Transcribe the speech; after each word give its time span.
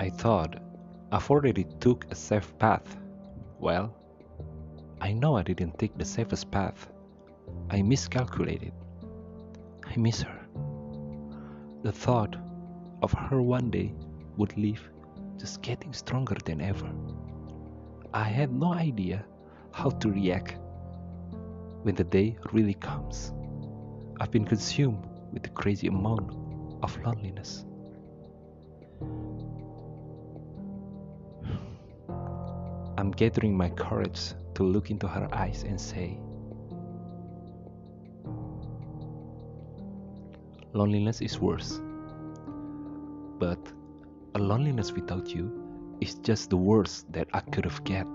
I 0.00 0.10
thought 0.10 0.60
I've 1.10 1.30
already 1.30 1.64
took 1.80 2.04
a 2.10 2.14
safe 2.14 2.56
path. 2.58 2.96
Well, 3.58 3.94
I 5.00 5.12
know 5.12 5.36
I 5.36 5.42
didn't 5.42 5.78
take 5.78 5.98
the 5.98 6.04
safest 6.04 6.50
path. 6.50 6.88
I 7.70 7.82
miscalculated. 7.82 8.72
I 9.84 9.96
miss 9.96 10.22
her. 10.22 10.46
The 11.82 11.92
thought 11.92 12.36
of 13.02 13.12
her 13.12 13.42
one 13.42 13.70
day 13.70 13.92
would 14.36 14.56
leave 14.56 14.88
just 15.38 15.62
getting 15.62 15.92
stronger 15.92 16.36
than 16.44 16.60
ever. 16.60 16.90
I 18.14 18.24
had 18.24 18.52
no 18.52 18.72
idea 18.74 19.24
how 19.72 19.90
to 19.90 20.10
react 20.10 20.56
when 21.82 21.94
the 21.94 22.04
day 22.04 22.36
really 22.52 22.74
comes. 22.74 23.32
I've 24.20 24.30
been 24.30 24.44
consumed 24.44 25.06
with 25.32 25.42
the 25.42 25.50
crazy 25.50 25.88
amount 25.88 26.32
of 26.82 26.96
loneliness. 27.04 27.64
Gathering 33.18 33.56
my 33.56 33.68
courage 33.70 34.34
to 34.54 34.62
look 34.62 34.92
into 34.92 35.08
her 35.08 35.28
eyes 35.34 35.64
and 35.64 35.80
say, 35.80 36.16
Loneliness 40.72 41.20
is 41.20 41.40
worse. 41.40 41.80
But 43.40 43.58
a 44.36 44.38
loneliness 44.38 44.92
without 44.92 45.34
you 45.34 45.50
is 46.00 46.14
just 46.14 46.50
the 46.50 46.56
worst 46.56 47.12
that 47.12 47.26
I 47.32 47.40
could 47.40 47.64
have 47.64 47.82
get. 47.82 48.06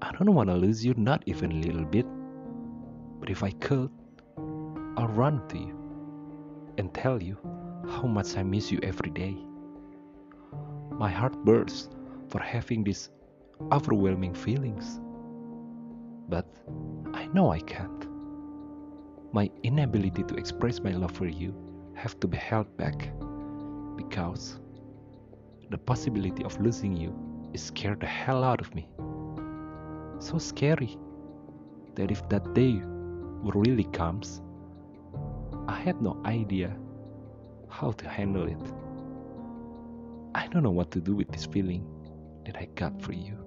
I 0.00 0.10
don't 0.12 0.34
want 0.34 0.48
to 0.48 0.56
lose 0.56 0.82
you, 0.82 0.94
not 0.96 1.22
even 1.26 1.52
a 1.52 1.56
little 1.56 1.84
bit. 1.84 2.06
But 3.20 3.28
if 3.28 3.42
I 3.42 3.50
could, 3.50 3.90
I'll 4.96 5.08
run 5.08 5.46
to 5.48 5.58
you 5.58 5.76
and 6.78 6.94
tell 6.94 7.22
you 7.22 7.36
how 7.86 8.06
much 8.06 8.38
I 8.38 8.42
miss 8.42 8.72
you 8.72 8.80
every 8.82 9.10
day. 9.10 9.36
My 10.92 11.10
heart 11.10 11.36
bursts 11.44 11.90
for 12.28 12.40
having 12.40 12.84
these 12.84 13.10
overwhelming 13.70 14.34
feelings. 14.34 15.00
But 16.28 16.46
I 17.14 17.26
know 17.26 17.52
I 17.52 17.60
can't. 17.60 18.06
My 19.32 19.50
inability 19.62 20.22
to 20.24 20.34
express 20.34 20.80
my 20.80 20.92
love 20.92 21.12
for 21.12 21.26
you 21.26 21.54
have 21.94 22.18
to 22.20 22.26
be 22.26 22.36
held 22.36 22.76
back 22.76 23.12
because 23.96 24.58
the 25.70 25.78
possibility 25.78 26.44
of 26.44 26.60
losing 26.60 26.96
you 26.96 27.14
is 27.54 27.62
scared 27.62 28.00
the 28.00 28.06
hell 28.06 28.44
out 28.44 28.60
of 28.60 28.74
me. 28.74 28.88
So 30.18 30.38
scary 30.38 30.96
that 31.94 32.10
if 32.10 32.28
that 32.28 32.54
day 32.54 32.80
really 33.42 33.84
comes, 33.84 34.40
I 35.68 35.76
had 35.76 36.00
no 36.02 36.20
idea 36.24 36.76
how 37.68 37.92
to 37.92 38.08
handle 38.08 38.46
it. 38.46 38.72
I 40.34 40.46
don't 40.48 40.62
know 40.62 40.70
what 40.70 40.90
to 40.92 41.00
do 41.00 41.14
with 41.14 41.28
this 41.30 41.46
feeling 41.46 41.86
that 42.44 42.56
I 42.56 42.66
got 42.74 43.00
for 43.00 43.12
you. 43.12 43.38